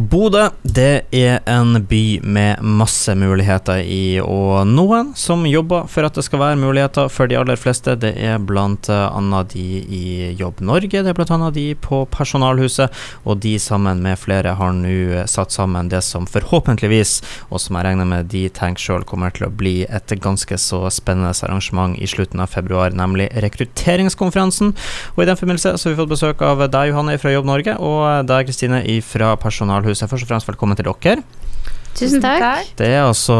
[0.00, 6.16] Bodø det er en by med masse muligheter i, og noen som jobber for at
[6.16, 7.98] det skal være muligheter for de aller fleste.
[8.00, 9.42] Det er bl.a.
[9.50, 11.50] de i Jobb Norge, det er bl.a.
[11.52, 12.96] de på Personalhuset,
[13.28, 17.18] og de sammen med flere har nå satt sammen det som forhåpentligvis,
[17.50, 20.86] og som jeg regner med de tenker sjøl kommer til å bli et ganske så
[20.88, 24.72] spennende arrangement i slutten av februar, nemlig rekrutteringskonferansen.
[25.18, 27.76] Og i den forbindelse så har vi fått besøk av deg, Johanne fra Jobb Norge,
[27.76, 30.10] og deg, Kristine fra Personalhuset Kulturhuset.
[30.10, 31.22] Først og fremst velkommen til dere.
[31.90, 32.68] Tusen takk.
[32.78, 33.34] Det er altså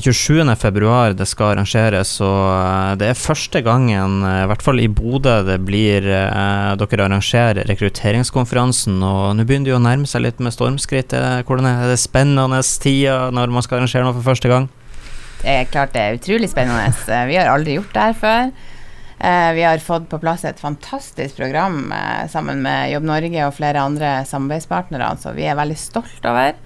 [0.00, 0.40] 27.
[0.56, 4.88] februar det skal arrangeres, og eh, det er første gangen, eh, i hvert fall i
[4.88, 8.96] Bodø, det blir eh, dere arrangerer rekrutteringskonferansen.
[9.04, 11.12] Og nå begynner det jo å nærme seg litt med stormskritt.
[11.44, 14.70] Hvordan er det spennende tida når man skal arrangere noe for første gang?
[15.44, 16.88] Det er klart det er utrolig spennende.
[17.28, 18.54] Vi har aldri gjort det her før.
[19.18, 21.92] Vi har fått på plass et fantastisk program
[22.28, 26.58] sammen med Jobb Norge og flere andre samarbeidspartnere, så vi er veldig stolt over.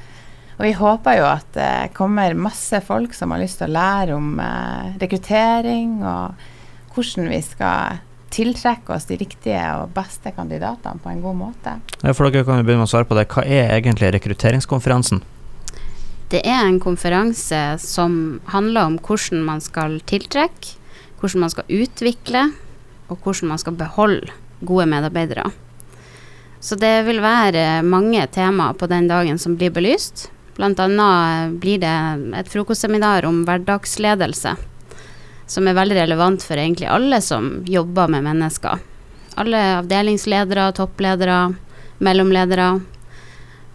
[0.59, 4.17] Og vi håper jo at det kommer masse folk som har lyst til å lære
[4.17, 8.01] om eh, rekruttering og hvordan vi skal
[8.35, 11.77] tiltrekke oss de riktige og beste kandidatene på en god måte.
[12.03, 13.29] Ja, for dere kan jo begynne med å svare på det.
[13.31, 15.23] Hva er egentlig rekrutteringskonferansen?
[16.29, 20.75] Det er en konferanse som handler om hvordan man skal tiltrekke,
[21.19, 22.45] hvordan man skal utvikle,
[23.09, 25.51] og hvordan man skal beholde gode medarbeidere.
[26.61, 30.27] Så det vil være mange temaer på den dagen som blir belyst.
[30.59, 31.11] Bl.a.
[31.55, 31.95] blir det
[32.35, 34.57] et frokostseminar om hverdagsledelse,
[35.47, 38.83] som er veldig relevant for egentlig alle som jobber med mennesker.
[39.39, 41.55] Alle avdelingsledere, toppledere,
[42.03, 42.73] mellomledere.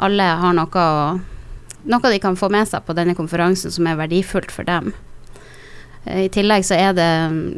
[0.03, 0.85] Alle har noe,
[1.87, 4.91] noe de kan få med seg på denne konferansen som er verdifullt for dem.
[6.03, 7.09] I tillegg så er det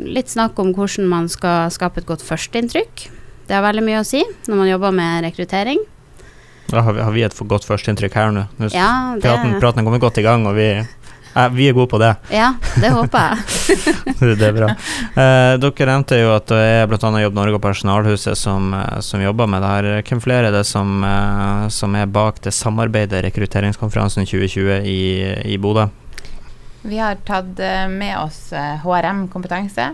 [0.06, 3.08] litt snakk om hvordan man skal skape et godt førsteinntrykk.
[3.46, 5.82] Det har veldig mye å si når man jobber med rekruttering.
[6.70, 8.46] Da har vi, har vi et for godt førsteinntrykk her nå.
[8.58, 9.26] nå ja, det...
[9.26, 12.16] praten, praten kommer godt i gang, og vi, eh, vi er gode på det.
[12.34, 13.84] Ja, det håper jeg.
[14.40, 14.72] det er bra.
[14.74, 17.12] Eh, dere nevnte jo at det er bl.a.
[17.22, 19.92] Jobb Norge og Personalhuset som, eh, som, jobber med det her.
[20.10, 25.00] Hvem flere er det som, eh, som er bak det samarbeidet rekrutteringskonferansen 2020 i,
[25.54, 25.90] i Bodø?
[26.86, 28.54] Vi har tatt eh, med oss
[28.84, 29.94] HRM-kompetanse.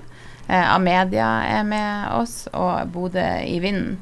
[0.51, 4.01] Amedia er med oss, og Bodø i Vinden.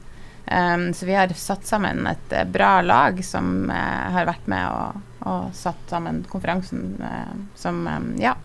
[0.49, 5.49] Um, så vi har satt sammen et bra lag som har vært med og, og,
[5.55, 8.35] satt sammen konferansen uh, som um, Ja.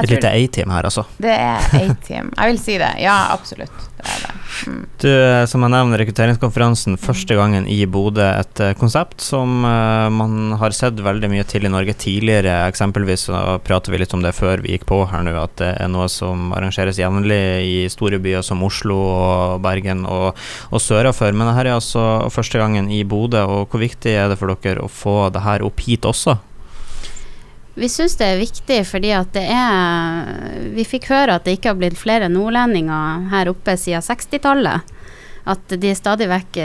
[0.00, 1.04] Et lite A-team her, altså?
[1.22, 2.32] Det er A-team.
[2.34, 2.90] Jeg vil si det.
[3.02, 3.74] Ja, absolutt.
[3.98, 4.32] Det er det.
[4.66, 4.80] Mm.
[5.02, 5.10] Du,
[5.50, 8.24] som jeg nevner, rekrutteringskonferansen første gangen i Bodø.
[8.24, 12.56] Et konsept som man har sett veldig mye til i Norge tidligere.
[12.68, 15.70] Eksempelvis så prater vi litt om det før vi gikk på her nå, at det
[15.80, 20.34] er noe som arrangeres jevnlig i store byer som Oslo og Bergen og,
[20.70, 21.34] og sørafor.
[21.34, 24.84] Men dette er altså første gangen i Bodø, og hvor viktig er det for dere
[24.84, 26.23] å få det her opp hit også?
[27.74, 31.72] Vi syns det er viktig fordi at det er Vi fikk høre at det ikke
[31.72, 34.92] har blitt flere nordlendinger her oppe siden 60-tallet.
[35.44, 36.58] At de stadig vekk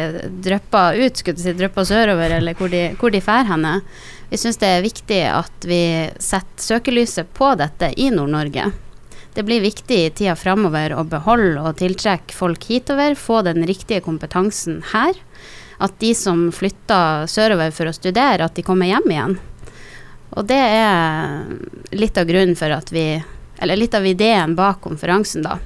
[0.46, 3.80] drypper ut, skulle si, drypper sørover, eller hvor de, hvor de fær henne.
[4.30, 5.82] Vi syns det er viktig at vi
[6.16, 8.70] setter søkelyset på dette i Nord-Norge.
[9.36, 14.06] Det blir viktig i tida framover å beholde og tiltrekke folk hitover, få den riktige
[14.06, 15.18] kompetansen her.
[15.80, 19.40] At de som flytter sørover for å studere, at de kommer hjem igjen.
[20.38, 21.46] Og det er
[21.96, 23.24] litt av grunnen for at vi
[23.60, 25.58] Eller litt av ideen bak konferansen, da.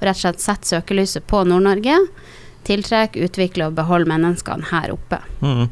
[0.00, 2.00] Rett og slett sette søkelyset på Nord-Norge.
[2.66, 5.20] Tiltrekke, utvikle og beholde menneskene her oppe.
[5.38, 5.68] Mm,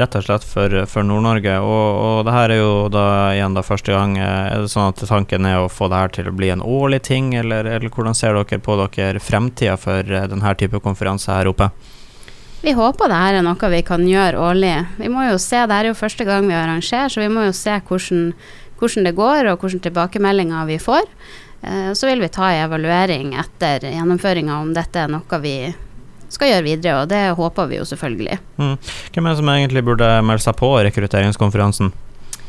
[0.00, 1.58] rett og slett for, for Nord-Norge.
[1.60, 3.04] Og, og det her er jo da
[3.34, 4.16] igjen da første gang.
[4.16, 6.64] Eh, er det sånn at tanken er å få det her til å bli en
[6.64, 11.36] årlig ting, eller, eller hvordan ser dere på dere fremtida for eh, denne type konferanse
[11.36, 11.68] her oppe?
[12.62, 14.74] Vi håper det her er noe vi kan gjøre årlig.
[14.98, 17.52] Vi må jo se, Det er jo første gang vi arrangerer, så vi må jo
[17.54, 18.32] se hvordan,
[18.80, 21.06] hvordan det går og hvilke tilbakemeldinger vi får.
[21.62, 25.54] Eh, så vil vi ta en evaluering etter gjennomføringa om dette er noe vi
[26.28, 28.38] skal gjøre videre, og det håper vi jo selvfølgelig.
[28.58, 28.74] Mm.
[29.14, 31.94] Hvem er det som egentlig burde melde seg på rekrutteringskonferansen?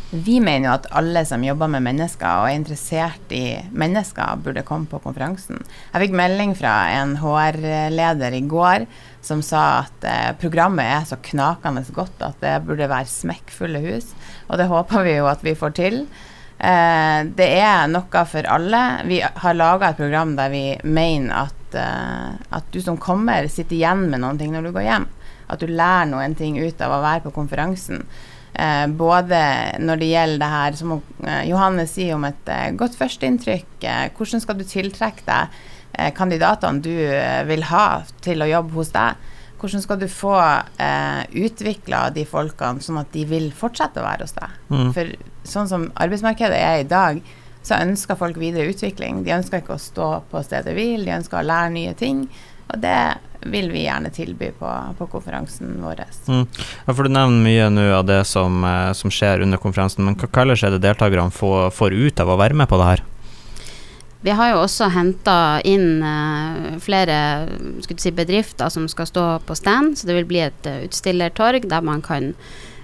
[0.09, 4.63] Vi mener jo at alle som jobber med mennesker og er interessert i mennesker, burde
[4.65, 5.59] komme på konferansen.
[5.91, 8.87] Jeg fikk melding fra en HR-leder i går
[9.21, 14.09] som sa at eh, programmet er så knakende godt at det burde være smekkfulle hus.
[14.49, 15.99] Og det håper vi jo at vi får til.
[16.57, 18.81] Eh, det er noe for alle.
[19.05, 23.77] Vi har laga et program der vi mener at, eh, at du som kommer, sitter
[23.77, 25.07] igjen med noen ting når du går hjem.
[25.53, 28.07] At du lærer noen ting ut av å være på konferansen.
[28.53, 29.39] Eh, både
[29.79, 33.75] når det gjelder det her som eh, Johanne sier om et eh, godt førsteinntrykk.
[33.83, 35.59] Eh, hvordan skal du tiltrekke deg
[35.93, 36.95] eh, kandidatene du
[37.49, 37.89] vil ha
[38.25, 39.27] til å jobbe hos deg?
[39.59, 40.35] hvordan skal du få
[40.79, 44.57] eh, utvikla de folkene sånn at de vil fortsette å være hos deg?
[44.71, 44.91] Mm.
[44.95, 45.13] For
[45.47, 47.19] sånn som arbeidsmarkedet er i dag,
[47.65, 49.23] så ønsker folk videre utvikling.
[49.25, 52.23] De ønsker ikke å stå på stedet hvil, de ønsker å lære nye ting.
[52.69, 52.99] Og det
[53.41, 56.03] vil vi gjerne tilby på, på konferansen vår.
[56.27, 56.45] Mm.
[56.85, 60.17] Ja, for Du nevner mye nå av det som, eh, som, skjer under konferansen, men
[60.19, 63.05] hva ellers er det deltakerne får, får, ut av å være med på det her?
[64.21, 67.15] Vi har jo også henta inn uh, flere
[67.87, 71.85] si, bedrifter som skal stå på stand, så det vil bli et uh, utstillertorg der
[71.87, 72.33] man kan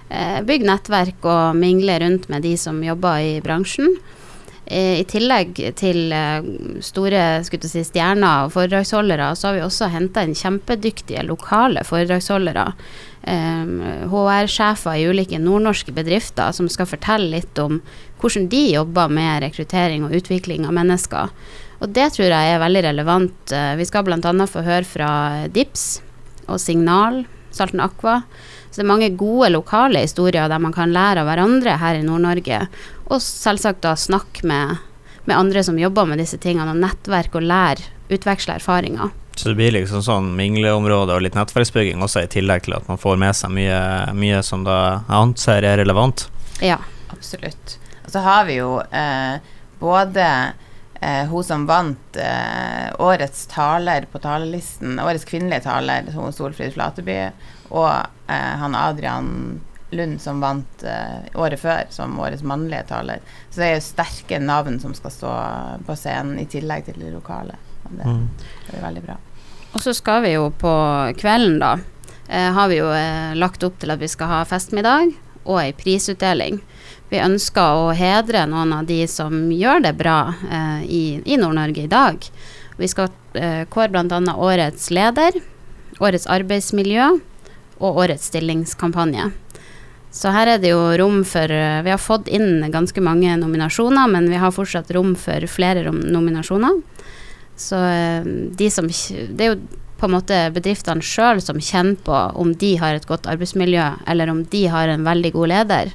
[0.08, 3.98] uh, bygge nettverk og mingle rundt med de som jobber i bransjen.
[4.66, 6.46] I tillegg til eh,
[6.82, 12.72] store si, stjerner og foredragsholdere, så har vi også henta inn kjempedyktige lokale foredragsholdere.
[13.26, 17.80] HR-sjefer i ulike nordnorske bedrifter som skal fortelle litt om
[18.20, 21.32] hvordan de jobber med rekruttering og utvikling av mennesker.
[21.82, 23.52] Og det tror jeg er veldig relevant.
[23.52, 24.32] Eh, vi skal bl.a.
[24.48, 25.10] få høre fra
[25.52, 25.86] DIPS
[26.46, 27.24] og Signal,
[27.54, 28.20] Salten Aqua.
[28.76, 32.02] Så det er mange gode lokale historier der man kan lære av hverandre her i
[32.04, 32.58] Nord-Norge.
[33.08, 34.82] Og selvsagt da snakke med,
[35.24, 39.14] med, andre som jobber med disse tingene, og nettverk og lære, utveksle erfaringer.
[39.32, 43.00] Så det blir liksom sånn mingleområde og litt nettverksbygging også, i tillegg til at man
[43.00, 43.80] får med seg mye,
[44.12, 46.26] mye som da jeg anser er relevant?
[46.60, 46.76] Ja,
[47.16, 47.78] absolutt.
[48.04, 49.40] Og så har vi jo eh,
[49.80, 50.28] både
[51.00, 57.20] eh, hun som vant eh, årets taler på talerlisten, årets kvinnelige taler, Solfrid Flateby,
[57.70, 59.60] og eh, han Adrian
[59.90, 63.22] Lund som vant eh, året før som årets mannlige taler.
[63.50, 65.34] Så det er jo sterke navn som skal stå
[65.86, 67.58] på scenen, i tillegg til det lokale.
[67.86, 68.24] Det, mm.
[68.66, 69.18] det er veldig bra.
[69.76, 70.72] Og så skal vi jo på
[71.20, 71.76] kvelden, da,
[72.28, 75.14] eh, har vi jo eh, lagt opp til at vi skal ha festmiddag
[75.46, 76.58] og ei prisutdeling.
[77.10, 80.18] Vi ønsker å hedre noen av de som gjør det bra
[80.50, 82.26] eh, i, i Nord-Norge i dag.
[82.76, 84.20] Vi skal eh, kåre bl.a.
[84.34, 85.38] årets leder,
[86.02, 87.12] årets arbeidsmiljø
[87.78, 89.30] og årets stillingskampanje.
[90.16, 94.10] Så her er det jo rom for eh, Vi har fått inn ganske mange nominasjoner,
[94.10, 96.80] men vi har fortsatt rom for flere nominasjoner.
[97.56, 98.26] Så eh,
[98.58, 99.60] de som Det er jo
[99.96, 104.28] på en måte bedriftene sjøl som kjenner på om de har et godt arbeidsmiljø, eller
[104.28, 105.94] om de har en veldig god leder.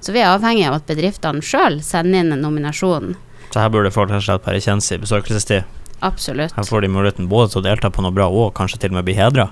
[0.00, 3.16] Så vi er avhengig av at bedriftene sjøl sender inn en nominasjon.
[3.48, 5.74] Så her burde folk rett og slett bare kjenne i besøkelsestid?
[6.00, 6.52] Absolutt.
[6.54, 9.00] Her får de muligheten både til å delta på noe bra og kanskje til og
[9.00, 9.48] med bli hedra.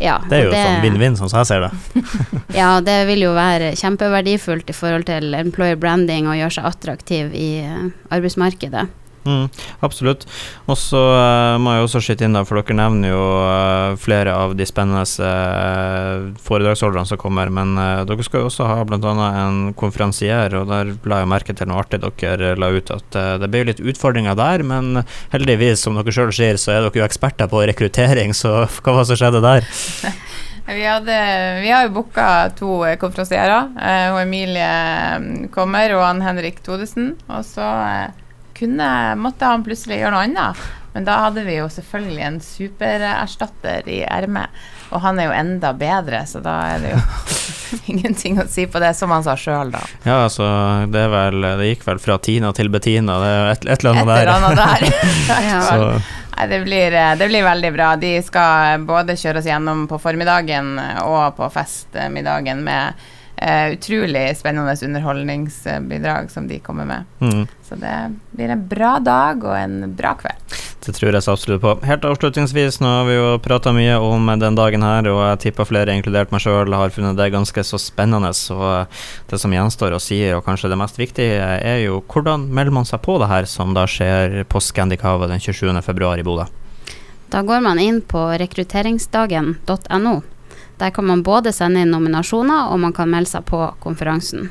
[0.00, 2.00] Ja, det er jo det, sånn vinn-vinn, sånn som jeg ser det.
[2.60, 7.36] ja, det vil jo være kjempeverdifullt i forhold til employer branding og gjøre seg attraktiv
[7.36, 8.86] i eh, arbeidsmarkedet.
[9.20, 9.50] Mm,
[9.84, 10.24] absolutt.
[10.64, 14.32] Og så uh, må jeg også skyte inn, da, for dere nevner jo uh, flere
[14.32, 17.52] av de spennende uh, foredragsholderne som kommer.
[17.52, 17.74] Men
[18.08, 19.12] dere skal jo også ha bl.a.
[19.44, 22.92] en konferansier, og der la jeg merke til noe artig dere la ut.
[22.96, 25.02] At det ble litt utfordringer der, men
[25.34, 29.04] heldigvis, som dere sjøl sier, så er dere jo eksperter på rekruttering, så hva var
[29.04, 29.68] det som skjedde der?
[30.70, 31.14] Vi, hadde,
[31.64, 32.24] vi, har jo booka
[32.54, 33.72] to konferansierer.
[34.20, 37.16] Emilie kommer, og han Henrik Todesen.
[37.26, 37.64] Og så
[38.60, 38.90] kunne,
[39.20, 40.68] måtte han plutselig gjøre noe annet.
[40.92, 44.50] Men da hadde vi jo selvfølgelig en supererstatter i ermet.
[44.90, 47.02] Og han er jo enda bedre, så da er det jo
[47.92, 49.82] ingenting å si på det, som han sa sjøl, da.
[50.02, 50.48] Ja, altså,
[50.90, 54.10] det, vel, det, gikk vel fra Tina til Bettina, det er et, et eller annet
[54.10, 54.16] der.
[54.16, 55.46] Et eller annet der.
[55.52, 55.92] ja.
[56.34, 57.94] Nei, det blir, det blir, veldig bra.
[58.00, 60.74] De skal både kjøre oss gjennom på formiddagen
[61.04, 63.08] og på festmiddagen med
[63.40, 67.04] Uh, utrolig spennende underholdningsbidrag som de kommer med.
[67.20, 67.46] Mm.
[67.68, 67.94] Så det
[68.30, 70.58] blir en bra dag og en bra kveld.
[70.84, 71.72] Det tror jeg så absolutt på.
[71.84, 75.68] Helt avslutningsvis, nå har vi jo prata mye om den dagen her, og jeg tipper
[75.68, 78.32] flere, inkludert meg sjøl, har funnet det ganske så spennende.
[78.36, 78.56] Så
[79.28, 82.88] det som gjenstår å si, og kanskje det mest viktige, er jo hvordan melder man
[82.88, 86.48] seg på det her som da skjer på Scandicava den 27.2 i Bodø?
[87.30, 90.14] Da går man inn på rekrutteringsdagen.no.
[90.80, 94.48] Der kan man både sende inn nominasjoner, og man kan melde seg på konferansen.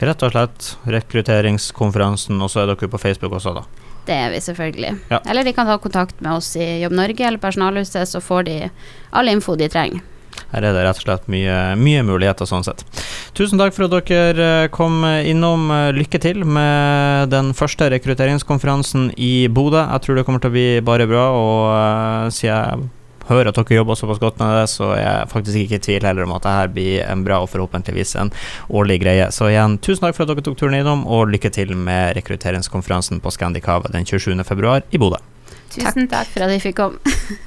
[0.00, 3.66] Rett og slett rekrutteringskonferansen, og så er dere på Facebook også, da?
[4.08, 4.94] Det er vi selvfølgelig.
[5.12, 5.20] Ja.
[5.28, 8.56] Eller de kan ta kontakt med oss i Jobb Norge eller Personalhuset, så får de
[9.12, 10.02] all info de trenger.
[10.50, 12.82] Her er det rett og slett mye, mye muligheter sånn sett.
[13.36, 15.68] Tusen takk for at dere eh, kom innom.
[15.94, 19.82] Lykke til med den første rekrutteringskonferansen i Bodø.
[19.84, 22.88] Jeg tror det kommer til å bli bare bra, og uh, sier jeg
[23.30, 26.06] hører at dere jobber såpass godt med det, så er jeg faktisk ikke i tvil
[26.08, 28.32] heller om at dette blir en bra og forhåpentligvis en
[28.68, 29.30] årlig greie.
[29.34, 33.22] Så igjen, tusen takk for at dere tok turen innom, og lykke til med rekrutteringskonferansen
[33.22, 34.34] på Scandicava den 27.
[34.44, 35.22] februar i Bodø.
[35.70, 36.98] Tusen takk for at vi fikk komme.